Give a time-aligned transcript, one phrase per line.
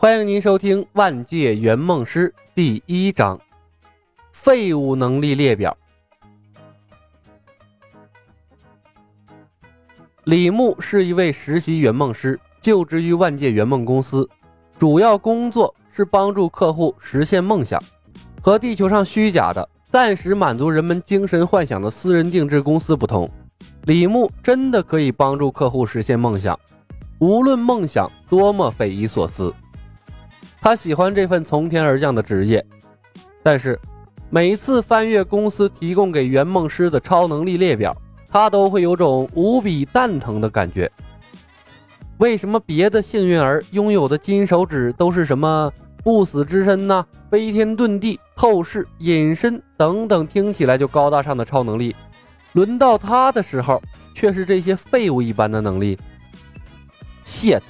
[0.00, 3.36] 欢迎您收听《万界圆梦师》第一章：
[4.30, 5.76] 废物能力列表。
[10.22, 14.30] 李牧是一位实习圆梦师，就职于万界圆梦公司，
[14.78, 17.82] 主要工作是帮助客户实现梦想。
[18.40, 23.28] 和地球上虚假的、暂时满足人们精神幻想的私人定制公司不同，
[23.82, 26.56] 李牧真的可以帮助客户实现梦想，
[27.18, 29.52] 无论梦想多么匪夷所思。
[30.60, 32.64] 他喜欢这份从天而降的职业，
[33.42, 33.78] 但是
[34.30, 37.96] 每次翻阅公司提供给圆梦师的超能力列表，
[38.30, 40.90] 他都会有种无比蛋疼的感觉。
[42.18, 45.72] 为什么别的幸运儿拥有的金手指都是什么
[46.02, 51.94] 不死之身呐、飞天遁地、透视、隐身等等，听起来就高大上的超能力，
[52.54, 53.80] 轮到他的时候
[54.14, 55.96] 却是这些废物一般的能力
[57.24, 57.62] ？shit！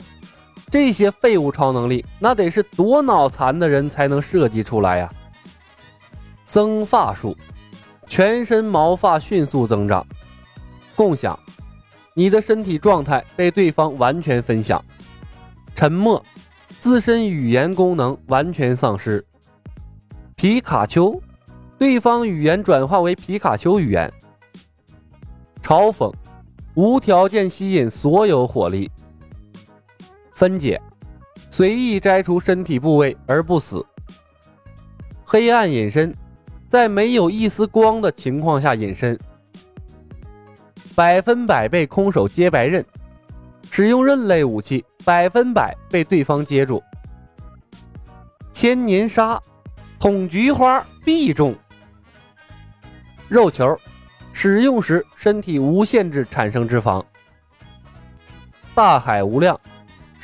[0.70, 5.12] 这些废物超能力，那得是多脑残的人才能设计出来呀！
[6.47, 7.36] 增发术，
[8.06, 10.06] 全身毛发迅速增长。
[10.94, 11.38] 共享，
[12.14, 14.84] 你的身体状态被对方完全分享。
[15.75, 16.22] 沉默，
[16.80, 19.25] 自身语言功能完全丧失。
[20.34, 21.20] 皮卡丘，
[21.78, 24.12] 对方语言转化为皮卡丘语言。
[25.62, 26.12] 嘲讽，
[26.75, 28.91] 无条件吸引所有火力。
[30.39, 30.81] 分解，
[31.50, 33.84] 随意摘除身体部位而不死。
[35.25, 36.14] 黑暗隐身，
[36.70, 39.19] 在没有一丝光的情况下隐身。
[40.94, 42.86] 百分百被空手接白刃，
[43.69, 46.81] 使用刃类武器，百分百被对方接住。
[48.53, 49.42] 千年杀，
[49.98, 51.53] 捅菊花必中。
[53.27, 53.77] 肉球，
[54.33, 57.05] 使用时身体无限制产生脂肪。
[58.72, 59.61] 大海无量。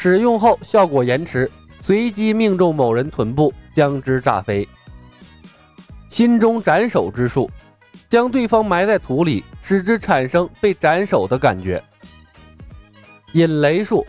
[0.05, 4.69] 使用后效果延迟，随机命中某人臀部，将之炸飞。
[6.11, 7.51] 心中斩首之术，
[8.07, 11.83] 将对方埋在土里，使之产生被斩首的感觉。
[13.33, 14.05] 引雷术，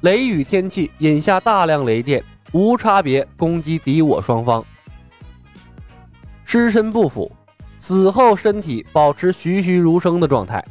[0.00, 4.64] 雷雨天气引下大量雷电，无差别攻击敌我双方。
[6.44, 7.30] 尸身不腐，
[7.78, 10.64] 死后身体保持栩栩如生的状态。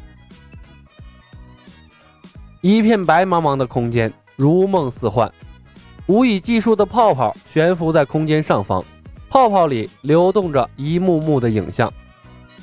[2.60, 4.12] 一片白茫茫的空间。
[4.38, 5.28] 如梦似幻，
[6.06, 8.84] 无以计数的泡泡悬浮在空间上方，
[9.28, 11.92] 泡泡里流动着一幕幕的影像，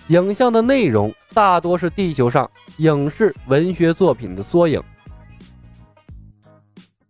[0.08, 4.82] 影像的内容大多是地球上影视文学作品的缩影。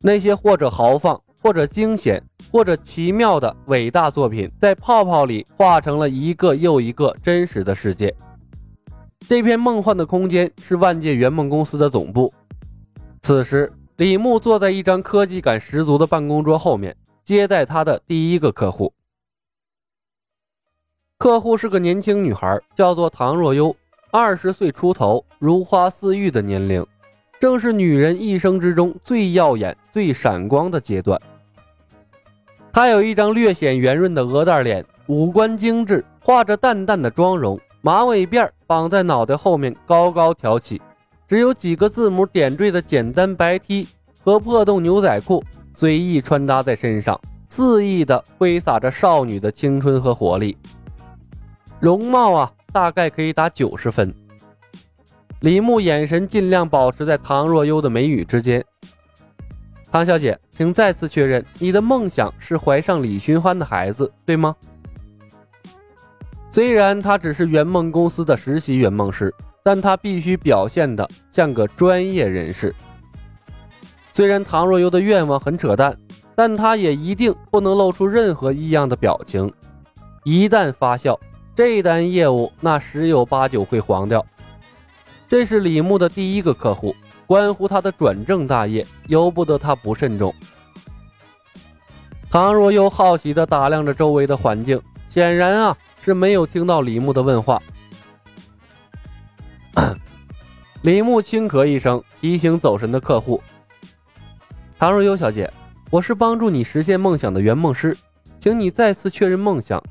[0.02, 2.20] 那些或者豪放，或者惊险，
[2.52, 8.12] 或者奇妙的伟大作品，在泡泡里化成了一个又一个真实的世界。
[9.30, 12.34] 这片梦幻的空间是万界圆梦公司的总部。
[13.22, 13.72] 此时。
[13.98, 18.92] 李牧坐在一张科技感十足的办公桌后面，接待他的第一个客户。
[21.18, 23.74] 客户是个年轻女孩，叫做唐若悠，
[24.12, 26.86] 二十岁出头，如花似玉的年龄，
[27.40, 31.18] 正是女人一生之中最耀眼、最闪光的阶段。
[32.74, 40.82] 她有一张略显圆润的鹅蛋脸，五官精致，画着淡淡的妆容，马尾辫绑在脑袋后面，高高挑起。
[41.28, 43.88] 只有几个字母点缀的简单白 T
[44.24, 45.44] 和破洞牛仔裤
[45.74, 50.58] 随意穿搭在身上，肆意的挥洒着少女的青春和活力。
[51.80, 54.14] 容貌啊，大概可以打九十分。
[55.42, 58.64] 李牧眼神尽量保持在唐若悠的眉宇之间。
[59.92, 64.56] 唐小姐，请再次确认，你的梦想是怀上李寻欢的孩子，对吗？
[66.50, 69.34] 虽然他只是圆梦公司的实习圆梦师。
[69.68, 72.76] 但他必须表现的像个专业人士。
[74.14, 75.98] 虽然唐若悠的愿望很扯淡，
[76.36, 79.52] 但他也一定不能露出任何异样的表情。
[80.24, 81.18] 一旦发酵，
[81.56, 84.24] 这单业务那十有八九会黄掉。
[85.28, 90.32] 这是李牧的第一个客户，关乎他的转正大业，由不得他不慎重。
[92.30, 94.80] 唐若悠好奇地打量着周围的环境，
[95.10, 97.60] 显然啊是没有听到李牧的问话。
[100.86, 103.42] 李牧轻咳一声，提醒走神的客户
[104.78, 105.52] ：“唐若悠小姐，
[105.90, 107.98] 我是帮助你实现梦想的圆梦师，
[108.40, 109.84] 请你再次确认梦想，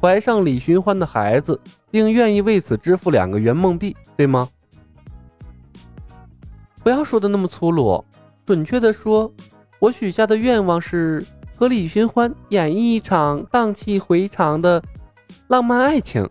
[0.00, 4.48] 怀上李寻欢的孩子，并愿意为此支付两个圆梦币，对吗？”
[6.82, 8.04] 不要说的那么粗鲁，
[8.44, 9.32] 准确的说，
[9.78, 11.24] 我许下的愿望是
[11.54, 14.82] 和李寻欢演绎一场荡气回肠的
[15.46, 16.28] 浪漫爱情，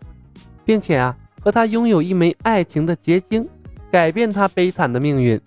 [0.62, 3.48] 并且啊，和他拥有一枚爱情的结晶。
[3.90, 5.40] 改变他悲惨的命运。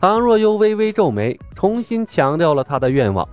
[0.00, 3.28] 唐若悠微微皱眉，重新强调了他的愿望。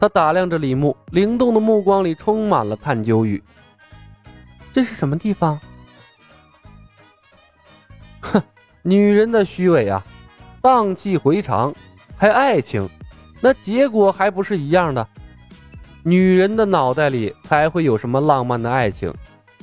[0.00, 3.42] 他打量着李牧，灵动的目光里充满了探究欲。
[4.72, 5.58] 这是什么地方？
[8.20, 8.40] 哼，
[8.82, 10.04] 女人的虚伪啊！
[10.60, 11.74] 荡气回肠，
[12.16, 12.88] 还爱情，
[13.40, 15.06] 那结果还不是一样的？
[16.04, 19.12] 女人的脑袋里才会有什么浪漫的爱情，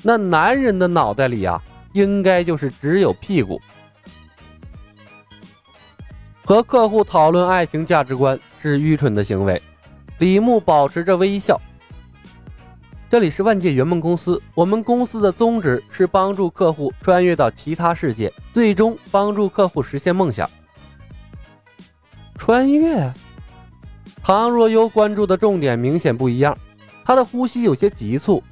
[0.04, 1.62] 那男人的脑袋里呀，
[1.96, 3.60] 应该就是只有屁股。
[6.44, 9.60] 和客户讨论爱情价值观是愚蠢的行为。
[10.20, 11.60] 李牧保持着微笑。
[13.10, 20.50] 这里是万界圆梦公司，我们公司的宗旨是帮助客户穿越到其他世界，最终帮助客户实现梦想。
[22.38, 23.10] 穿越？
[24.22, 26.58] 唐若悠关注的重点明显不一样，
[27.06, 28.44] 他的呼吸有些急促。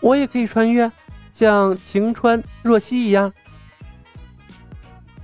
[0.00, 0.90] 我也可以穿越，
[1.38, 3.32] 像晴川若曦一样。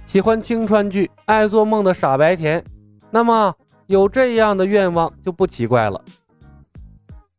[0.07, 2.65] 喜欢青川剧、爱做梦的傻白甜，
[3.11, 3.53] 那么
[3.87, 6.01] 有这样的愿望就不奇怪了。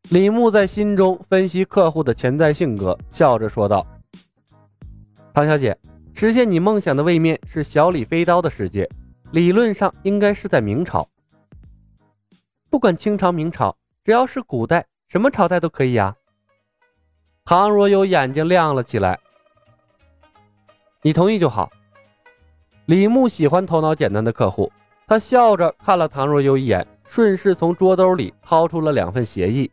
[0.10, 3.88] 李牧在心中分析客户的潜在性格，笑着说道
[5.33, 5.78] ：“唐小姐，
[6.13, 8.89] 实现你梦想的位面是小李飞刀的世界，
[9.31, 11.07] 理论上应该是在明朝。
[12.69, 13.74] 不管清朝、明朝，
[14.04, 16.13] 只要是古代，什么朝代都可以啊。”
[17.47, 19.19] 唐若悠眼睛亮了起来
[21.03, 21.69] ：“你同意就好。”
[22.88, 24.71] 李牧喜欢头脑简单的客户，
[25.06, 29.69] 他笑着看了唐若悠一眼，顺势从桌兜里掏出了两份协议。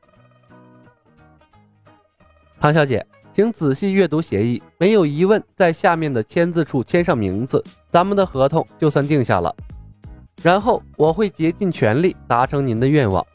[2.61, 9.55] 唐小姐，请仔细阅读协议，没有疑问，在下面的签字处签上名字，咱们的合同就算定下了。
[10.43, 13.27] 然后我会竭尽全力达成您的愿望。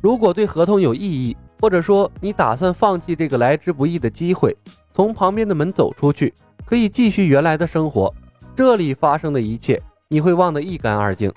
[0.00, 4.56] 如果对合同有异议，或者说你打算放弃这个来之不易的机会，
[4.92, 6.34] 从旁边的门走出去，
[6.66, 8.12] 可以继续原来的生活。
[8.56, 11.32] 这里发生的一切，你会忘得一干二净。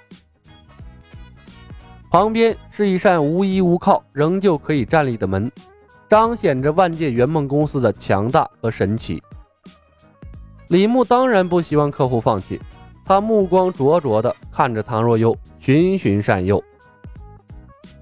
[2.10, 5.52] 旁边是一扇无依无靠，仍旧可以站立的门，
[6.10, 9.22] 彰显着万界圆梦公司的强大和神奇。
[10.70, 12.60] 李牧当然不希望客户放弃，
[13.06, 16.64] 他目光灼灼地看着唐若悠，循循善诱。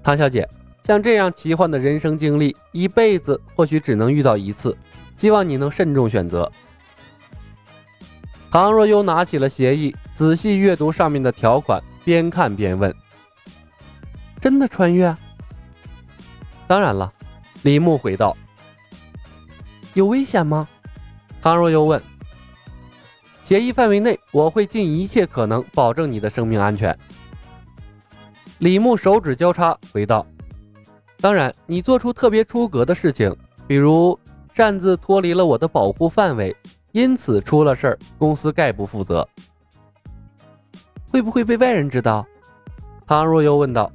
[0.02, 0.48] 唐小姐，
[0.84, 4.76] 像这样奇幻的人生经历，一辈子或许只能遇到一次，
[5.16, 6.50] 希望你能慎重选择。
[8.50, 12.94] 唐若悠拿起了协议，仔细阅读上面的条款，边看边问
[14.40, 15.12] ：“真的穿越
[16.68, 17.12] ？”“当然了。”
[17.64, 18.36] 李牧回道。
[19.94, 20.68] “有危险吗？”
[21.40, 22.00] 唐若悠问。
[23.42, 26.96] “协议范围内，我会尽一切可能保证你的生命安全。”
[28.58, 30.26] 李牧手指交叉回道
[31.24, 33.34] ：“当然，你做出特别出格的事情，
[33.66, 34.18] 比如
[34.52, 36.54] 擅自脱离了我的保护范围。”
[36.92, 39.26] 因此出了事儿，公司概不负责。
[41.10, 42.26] 会不会被外人知道？
[43.06, 43.90] 唐若悠问道。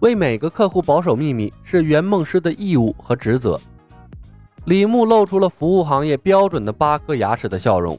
[0.00, 3.58] 为每个客户保守秘密是圆梦师的义务和职责。
[4.66, 7.98] 李牧露出了服务行业标准的八颗牙齿的笑容。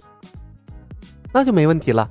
[1.33, 2.07] 那就没问题了。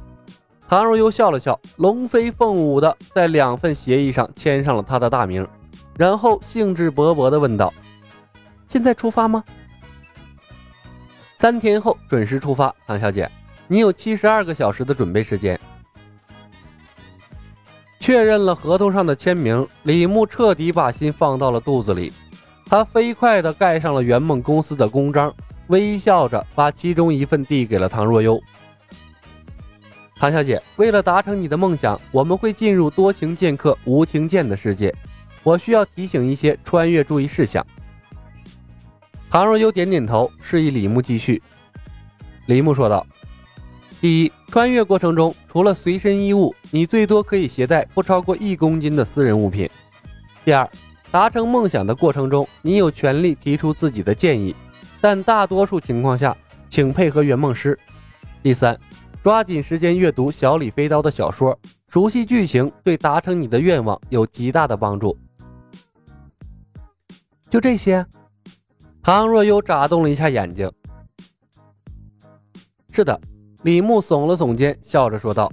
[0.68, 5.46] 唐若悠笑了笑，龙飞凤舞的在两份协议上签上了他的大名，
[5.98, 7.74] 然后兴致勃勃地问道
[8.68, 9.42] ：“现在出发吗？”
[11.36, 13.28] 三天后准时出发，唐小姐，
[13.66, 15.58] 你有七十二个小时的准备时间。
[17.98, 22.12] 确认了合同上的签名，李牧彻底把心放到了肚子里。
[22.64, 25.34] 他飞快地盖上了圆梦公司的公章，
[25.66, 28.40] 微笑着把其中一份递给了唐若悠。
[30.16, 34.94] 唐小姐，为了达成你的梦想，我们会进入多情剑客无情剑的世界。
[35.42, 37.64] 我需要提醒一些穿越注意事项。
[39.30, 41.42] 唐若幽点点头，示意李牧继续。
[42.46, 43.06] 李牧说道
[44.00, 49.68] ：“第一，穿越过程中，除了随身衣物，你最多可以携带不超过一公斤的私人物品。
[50.46, 50.66] 第二，
[51.10, 54.56] 达成梦想的过程中，你有权利提出自己的建议，
[54.98, 56.34] 但大多数情况下，
[56.70, 57.78] 请配合圆梦师。
[58.42, 58.78] 第三，
[59.22, 65.14] 抓紧时间阅读小李飞刀的小说，熟悉剧情，对达成你的愿望有极大的帮助。
[67.48, 68.04] 就这些。”
[69.02, 70.70] 唐若悠眨动了一下眼睛。
[72.92, 73.18] 是的，
[73.62, 75.50] 李牧耸了耸肩，笑着说道：“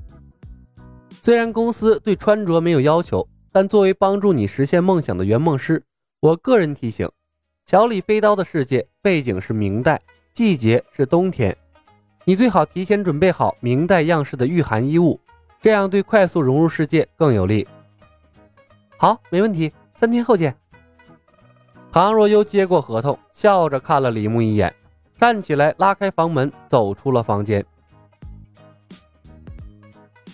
[1.22, 5.82] 虽然公司对穿着没有要求，但作为帮助你实现梦想的圆梦师，
[6.20, 7.08] 我个人提醒，
[7.68, 10.02] 小李飞刀的世界背景是明代，
[10.34, 11.56] 季节是冬天，
[12.26, 15.20] 你最好提前准备好明代样式的御寒衣物，
[15.62, 17.66] 这样对快速融入世界更有利。”
[18.98, 20.56] 好，没问题，三天后见。
[21.96, 24.76] 唐若悠接过合同，笑着看了李牧一眼，
[25.18, 27.66] 站起来拉开房门，走出了房间。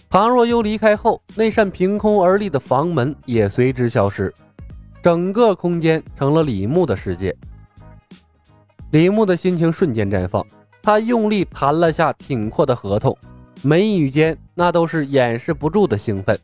[0.09, 4.33] 唐若幽离开后，那扇凭空而立的房门也随之消失，
[5.03, 7.31] 整个空间成了李牧的世界。
[8.89, 10.43] 李牧的心情瞬间绽放，
[10.81, 13.15] 他用力弹了下挺阔的合同，
[13.61, 16.35] 眉宇间那都是掩饰不住的兴奋。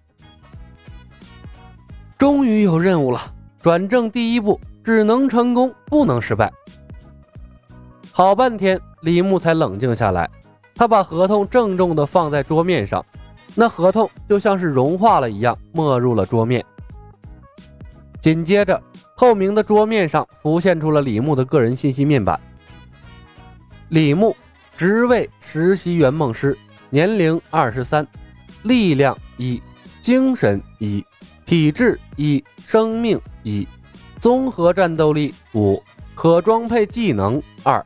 [2.20, 3.20] 终于有任务了，
[3.64, 6.50] 转正第一步只能成功，不能失败。
[8.14, 10.30] 好半天，李牧才冷静下来，
[10.74, 13.06] 他把合同郑重地放在桌面上。
[13.54, 16.64] 那合同就像是融化了一样，没入了桌面。
[18.22, 18.82] 紧接着，
[19.18, 22.40] 透明的桌面上浮现出了李牧的个人信息面板。
[23.90, 24.34] 李牧，
[24.78, 26.58] 职位实习圆梦师，
[26.90, 28.08] 年龄二十三，
[28.64, 29.62] 力量一，
[30.00, 31.06] 精神一，
[31.46, 33.68] 体质一，生命一，
[34.20, 35.82] 综合战斗力五，
[36.16, 37.86] 可装配技能二，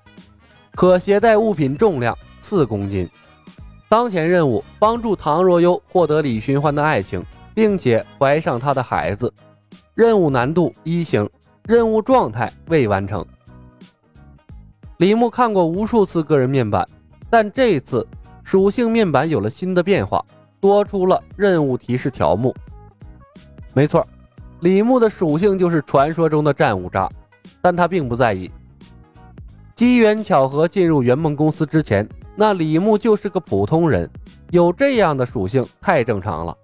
[0.75, 3.09] 可携带物品重量四公斤。
[3.89, 7.23] 当前任务：帮助唐若幽获得李寻欢的爱情，
[7.53, 9.31] 并且怀上他的孩子。
[9.93, 11.29] 任务难度一星，
[11.65, 13.25] 任务状态未完成。
[14.97, 16.87] 李牧看过无数次个人面板，
[17.29, 18.07] 但这次
[18.43, 20.23] 属性面板有了新的变化，
[20.61, 22.55] 多出了任务提示条目。
[23.73, 24.07] 没错，
[24.61, 27.09] 李牧的属性就是传说中的战五渣，
[27.61, 28.49] 但他并不在意。
[29.75, 32.07] 机缘巧合进入圆梦公司之前。
[32.33, 34.09] 那李牧就是个普通人，
[34.51, 36.57] 有这样的属性太正常了。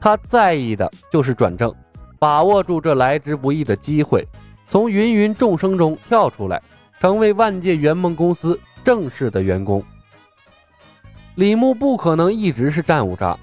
[0.00, 1.72] 他在意的就是转正，
[2.18, 4.26] 把握住这来之不易的机会，
[4.68, 6.60] 从芸芸众生中跳出来，
[6.98, 9.84] 成为万界圆梦公司正式的员工。
[11.34, 13.38] 李牧不可能一直是战五渣，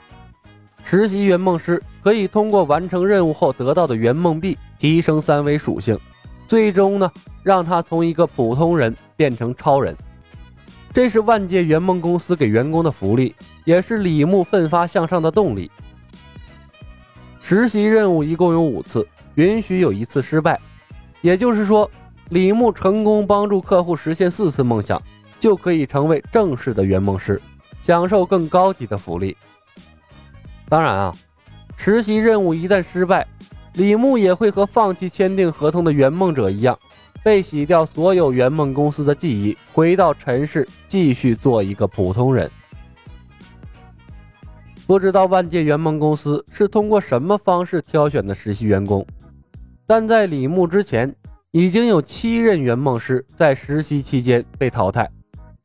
[0.88, 5.98] 实习圆梦师可以通过完成任务后得到的圆梦币提升三维属性，
[6.48, 7.12] 最终呢，
[7.42, 9.98] 让他从一个普通人变成超人。
[10.94, 15.72] 这是万界圆梦公司给员工的福利，也是李牧奋发向上的动力。
[17.42, 20.60] 实习任务一共有五次，允许有一次失败，
[21.22, 21.90] 也就是说，
[22.30, 25.02] 李牧成功帮助客户实现四次梦想，
[25.40, 27.42] 就可以成为正式的圆梦师，
[27.82, 29.36] 享受更高级的福利。
[30.68, 31.16] 当然啊，
[31.76, 33.26] 实习任务一旦失败，
[33.74, 36.78] 李牧也会和放弃签订合同的圆梦者一样。
[37.24, 42.50] 被洗掉所有圆梦公司的记忆，回到尘世，继续做一个普通人。
[44.86, 49.04] 不知道万界圆梦公司是通过什么方式挑选的实习员工，
[49.88, 51.12] 但在李牧之前，
[51.50, 55.10] 已经有七任圆梦师在实习期间被淘汰，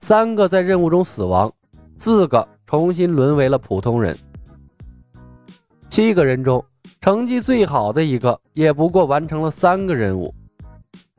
[0.01, 1.53] 三个在任务中死亡，
[1.99, 4.17] 四个重新沦为了普通人。
[5.91, 6.65] 七个人中，
[7.01, 10.33] 成绩最好的一个，也不过完成了三个任务。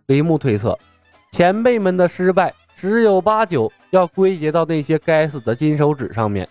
[0.08, 0.80] 李牧推测，
[1.34, 6.48] 前辈们的失败十有八九要归结到那些该死的金手指上面。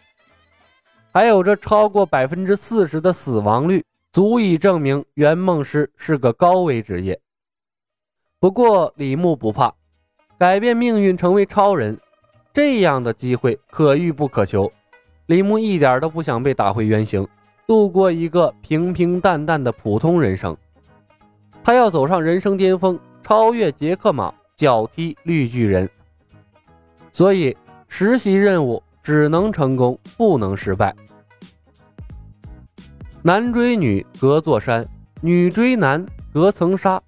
[1.10, 7.18] 还有这超过百分之四十的死亡率，足以证明圆梦师是个高危职业。
[8.38, 9.74] 不过李牧不怕，
[10.38, 11.98] 改变命运成为超人，
[12.52, 14.70] 这样的机会可遇不可求。
[15.24, 17.26] 李牧一点都不想被打回原形，
[17.70, 20.56] 度过一个平平淡淡的普通人生。
[21.62, 22.98] 他要走上人生巅峰。
[23.22, 25.88] 超越杰克马，脚踢绿巨人。
[27.12, 30.92] 所以实习任务只能成功，不能失败。
[33.22, 34.84] 男追女隔座山，
[35.20, 37.00] 女追男隔层纱。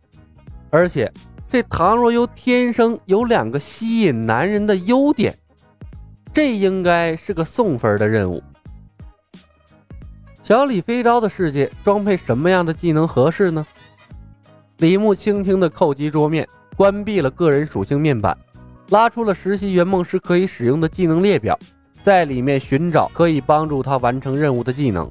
[0.70, 1.12] 而且
[1.48, 5.36] 这唐若幽天生有两个吸引男人的优点，
[6.32, 8.40] 这应该是个送分的任务。
[10.52, 13.66] 小李飞刀的世界装配什么样的技能合适呢？
[14.80, 18.36] 李牧轻轻地叩击桌面，关闭了个人属性面板，
[18.90, 21.58] 拉出了实习圆梦师可以使用的技能列表，
[22.02, 25.10] 在里面寻找可以帮助他完成任务的技能。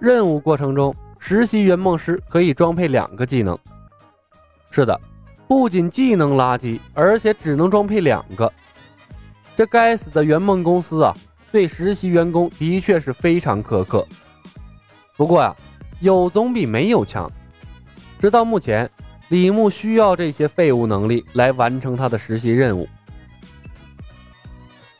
[0.00, 3.56] 任务过程中，实习圆梦师可以装配两个技能。
[4.72, 5.00] 是的，
[5.46, 8.52] 不仅技能垃圾，而且只能装配两个。
[9.54, 11.14] 这该死的圆梦公司啊，
[11.52, 14.06] 对实习员工的确是非常苛刻。
[15.16, 15.54] 不过呀，
[16.00, 17.30] 有总比没有强。
[18.18, 18.88] 直到目前，
[19.28, 22.88] 李牧需要这些废物能力来完成他的实习任务。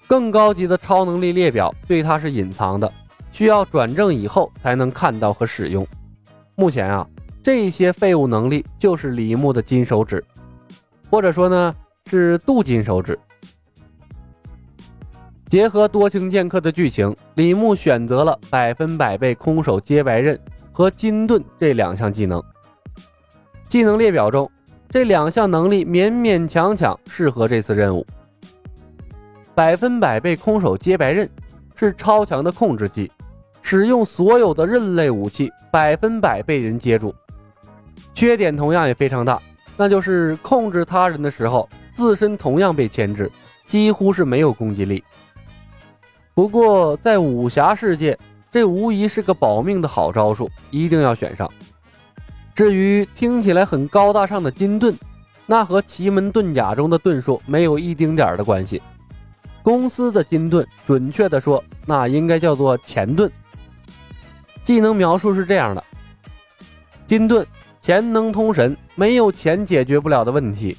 [0.06, 2.92] 更高级的超能力列表对他是隐藏的，
[3.30, 5.86] 需要转正以后才能看到和使用。
[6.56, 7.06] 目前啊，
[7.42, 10.22] 这些废物能力就是李牧的金手指，
[11.08, 11.74] 或者说呢
[12.06, 13.18] 是镀金手指。
[15.50, 20.38] 结合多情剑客的剧情，李牧选择了百分百被空手接白刃
[20.70, 22.40] 和金盾这两项技能。
[23.68, 24.48] 技能列表中，
[24.90, 28.06] 这两项能力勉勉强强适合这次任务。
[29.52, 31.28] 百分百被空手接白刃，
[31.74, 33.10] 是超强的控制技，
[33.60, 37.12] 使用所有的刃类武器百分百被人接住。
[38.14, 39.42] 缺点同样也非常大，
[39.76, 43.28] 那就是控制他人的时候，自身同样被牵制，
[43.66, 45.02] 几乎是没有攻击力。
[46.40, 48.18] 不过在武侠世界，
[48.50, 51.46] 这无疑是个保命的好招数，一定要选上。
[52.54, 54.94] 至于听起来很高大上的金盾，
[55.44, 58.80] 那和奇门遁甲中的遁术没有一丁点儿的关系。
[59.62, 63.30] 公司的金盾，准确的说，那应该叫做钱盾。
[64.64, 65.84] 技能描述是这样的：
[67.06, 67.46] 金盾，
[67.82, 70.74] 钱能通神，没有钱解决不了的问题。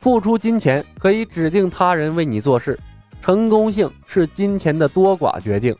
[0.00, 2.78] 付出金钱可以指定他人为你做事，
[3.20, 5.76] 成功性是金钱的多寡决定，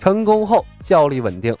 [0.00, 1.56] 成功后效率稳定。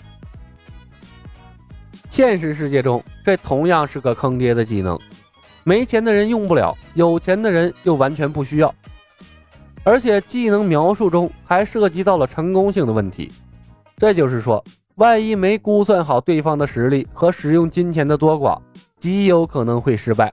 [2.08, 4.98] 现实世界中，这同样是个坑爹的技能，
[5.62, 8.74] 没钱的人用不了，有钱的人又完全不需要。
[9.84, 13.30] 而且技能描述中还涉及到了成功性的问题，
[13.96, 14.62] 这就是说，
[14.96, 18.60] 万一没估算好对方的实力和使用金钱的多寡，
[18.98, 20.32] 极有可能会失败。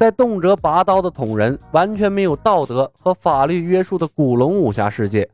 [0.00, 5.28] 在动辄拔刀的捅人、完全没有道德和法律约束的古龙武侠世界，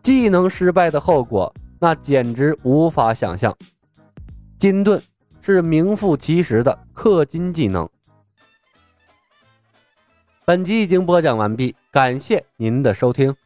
[0.00, 3.54] 技能失败的后果那简直无法想象。
[4.58, 4.98] 金盾
[5.42, 7.86] 是名副其实的氪金技能。
[10.46, 13.36] 本集已经播讲完毕，感谢您的收听。